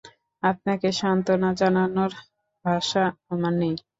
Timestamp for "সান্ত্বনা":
0.99-1.49